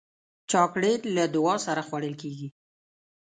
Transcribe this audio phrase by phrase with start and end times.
[0.51, 2.47] چاکلېټ له دعا سره خوړل کېږي.